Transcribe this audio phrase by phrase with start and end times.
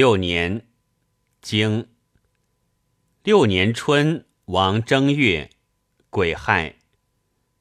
[0.00, 0.66] 六年，
[1.42, 1.86] 经
[3.22, 5.50] 六年春，王正月，
[6.08, 6.78] 癸亥，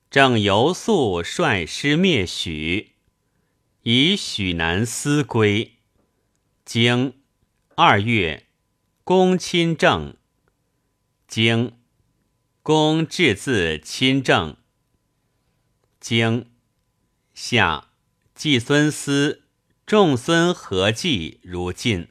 [0.10, 2.94] 正游宿率师灭许，
[3.82, 5.80] 以许南思归。
[6.64, 7.14] 经
[7.76, 8.48] 二月，
[9.04, 10.16] 公亲政。
[11.28, 11.78] 经
[12.64, 14.56] 公至自亲政。
[16.00, 16.50] 经
[17.34, 17.90] 夏，
[18.34, 19.44] 季孙思
[19.86, 22.08] 仲孙合祭如晋。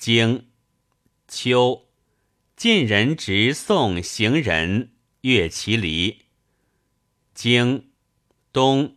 [0.00, 0.48] 经
[1.28, 1.90] 秋，
[2.56, 6.24] 晋人直送行人越其离。
[7.34, 7.90] 经
[8.50, 8.96] 冬，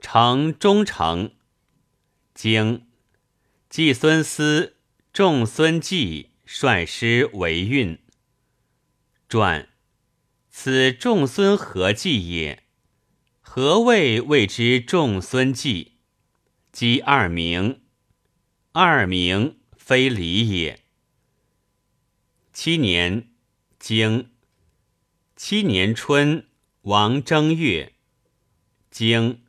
[0.00, 1.32] 成中城。
[2.32, 2.86] 经
[3.68, 4.78] 季孙思
[5.12, 7.98] 仲孙季率师为运。
[9.28, 9.68] 传
[10.48, 12.64] 此仲孙何祭也？
[13.42, 15.98] 何谓谓之仲孙季？
[16.72, 17.82] 即二名，
[18.72, 19.59] 二名。
[19.90, 20.84] 非礼也。
[22.52, 23.28] 七年，
[23.80, 24.30] 经。
[25.34, 26.46] 七年春，
[26.82, 27.94] 王正月，
[28.88, 29.42] 经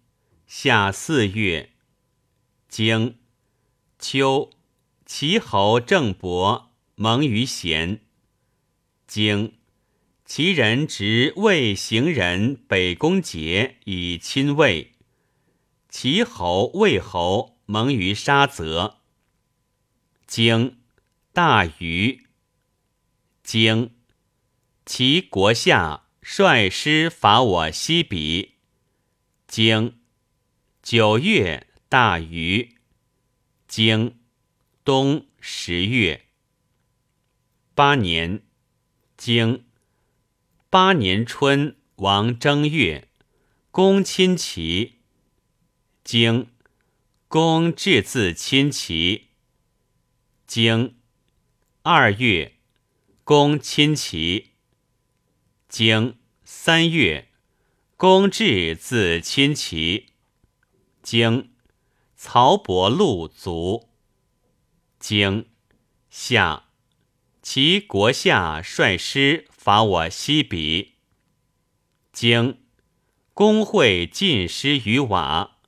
[0.48, 1.70] 夏四月，
[2.68, 3.20] 经。
[4.00, 4.50] 秋，
[5.06, 8.00] 齐侯郑伯蒙于贤，
[9.06, 9.54] 经
[10.26, 14.94] 其人执魏行人北宫节以亲魏，
[15.88, 19.01] 齐侯魏侯蒙于沙泽。
[20.32, 20.78] 经
[21.34, 22.26] 大禹，
[23.44, 23.94] 经
[24.86, 28.52] 其国下率师伐我西鄙。
[29.46, 30.00] 经
[30.82, 32.78] 九月大禹，
[33.68, 34.22] 经
[34.86, 36.28] 冬十月
[37.76, 38.42] 八年，
[39.18, 39.66] 经
[40.70, 43.10] 八年春，王正月，
[43.70, 45.02] 公亲齐。
[46.06, 46.48] 经
[47.28, 49.31] 公至自亲齐。
[50.54, 50.98] 经
[51.82, 52.58] 二月，
[53.24, 54.50] 公亲齐。
[55.70, 57.30] 经三月，
[57.96, 60.08] 公至自亲齐。
[61.02, 61.54] 经
[62.18, 63.88] 曹伯禄卒。
[65.00, 65.48] 经
[66.10, 66.66] 夏，
[67.42, 70.96] 其国下率师伐我西鄙。
[72.12, 72.62] 经
[73.34, 75.60] 公会进师于瓦。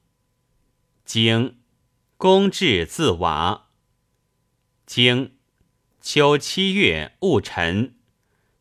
[1.06, 1.62] 经
[2.18, 3.70] 公至自瓦。
[4.86, 5.38] 经
[6.02, 7.96] 秋七月戊辰，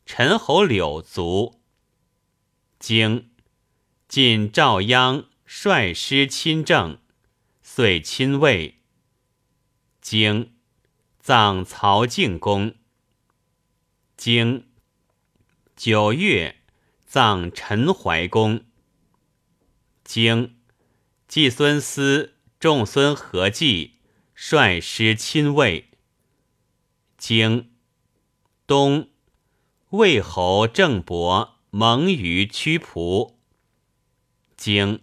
[0.05, 1.59] 陈侯柳卒。
[2.79, 3.29] 经
[4.07, 6.99] 晋赵鞅率师亲政，
[7.61, 8.79] 遂亲魏。
[10.01, 10.55] 经
[11.19, 12.75] 葬曹敬公。
[14.15, 14.69] 经
[15.75, 16.61] 九月
[17.05, 18.65] 葬陈怀公。
[20.05, 20.57] 经
[21.27, 23.99] 季孙思仲孙何忌
[24.33, 25.89] 率师亲魏。
[27.25, 27.71] 经
[28.67, 29.07] 东，
[29.91, 33.35] 魏侯郑伯蒙于曲仆。
[34.57, 34.99] 经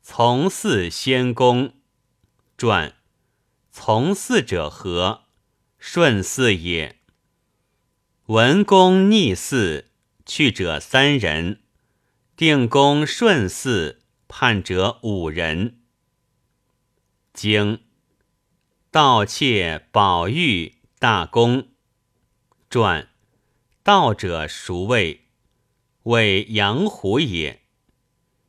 [0.00, 1.74] 从祀先公
[2.56, 2.94] 传，
[3.72, 5.24] 从祀者何？
[5.76, 7.00] 顺嗣也。
[8.26, 9.90] 文公逆祀，
[10.24, 11.56] 去者三人；
[12.36, 15.80] 定公顺祀，叛者五人。
[17.32, 17.80] 经
[18.92, 20.77] 盗窃宝玉。
[21.00, 21.68] 大公
[22.68, 23.08] 传，
[23.84, 25.26] 道者孰谓？
[26.02, 27.62] 谓阳虎也。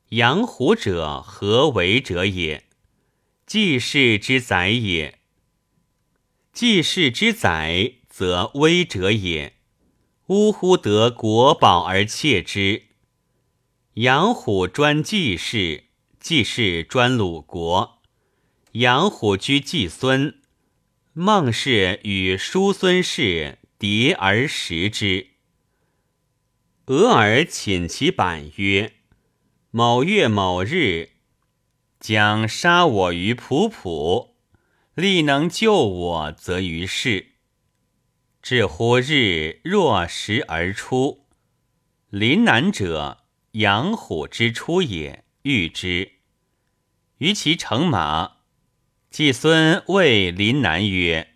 [0.09, 2.65] 阳虎者，何为者也？
[3.45, 5.19] 季氏之宰也。
[6.51, 9.53] 季氏之宰，则威者也。
[10.25, 10.75] 呜呼！
[10.75, 12.87] 得国宝而窃之。
[13.93, 15.83] 阳虎专季氏，
[16.19, 17.99] 季氏专鲁国。
[18.71, 20.38] 阳虎居季孙。
[21.13, 25.31] 孟氏与叔孙氏迭而食之。
[26.85, 28.93] 俄而寝其板曰
[29.71, 31.09] ：“某月某日，
[31.99, 34.33] 将杀我于仆仆，
[34.93, 37.33] 力能救我，则于世。
[38.43, 41.25] 至乎日若时而出，
[42.09, 43.23] 临南者，
[43.53, 46.11] 养虎之出也，欲之。
[47.17, 48.37] 于其乘马。”
[49.09, 51.33] 季孙谓林南曰：“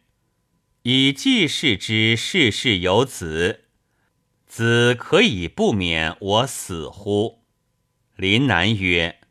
[0.83, 3.65] 以季氏之世世有子，
[4.45, 7.43] 子可以不免我死乎？”
[8.15, 9.21] 林南曰：“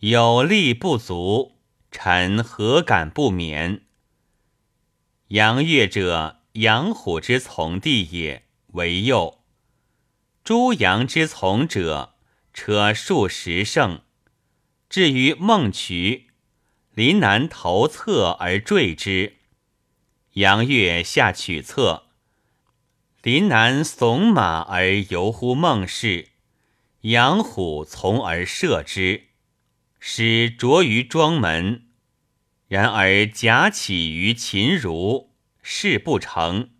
[0.00, 1.56] 有力不足，
[1.90, 3.86] 臣何敢不免？”
[5.28, 8.44] 杨岳者，杨虎之从弟也，
[8.74, 9.38] 为右；
[10.44, 12.16] 诸杨之从者，
[12.52, 14.02] 车数十乘。
[14.90, 16.27] 至于孟渠。
[16.98, 19.36] 临南头侧而坠之，
[20.32, 22.08] 杨岳下取策。
[23.22, 26.30] 林南耸马而游乎孟氏，
[27.02, 29.28] 杨虎从而射之，
[30.00, 31.86] 使着于庄门。
[32.66, 35.30] 然而假起于秦如，
[35.62, 36.70] 事不成，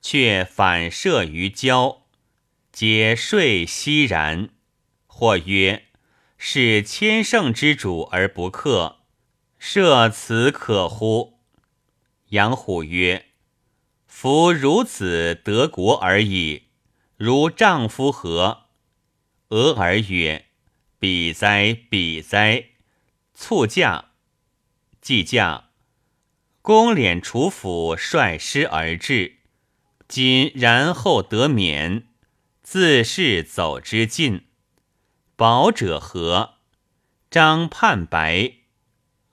[0.00, 2.06] 却反射于郊，
[2.72, 4.48] 皆睡息然。
[5.06, 5.84] 或曰
[6.38, 8.97] ：“是千乘之主而不克，
[9.58, 11.38] 设此可乎？”
[12.30, 13.26] 杨虎曰。
[14.06, 16.64] 夫孺子得国而已，
[17.16, 18.64] 如丈夫何？
[19.50, 20.46] 俄而曰
[20.98, 22.70] ：“彼哉，彼哉！”
[23.32, 24.06] 卒驾，
[25.00, 25.70] 既驾，
[26.62, 29.36] 公敛楚府率师而至。
[30.08, 32.08] 今然后得免，
[32.62, 34.46] 自是走之尽。
[35.36, 36.54] 保者何？
[37.30, 38.54] 张判白，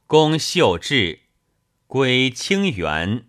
[0.07, 1.21] 公秀智，
[1.87, 3.25] 归清源。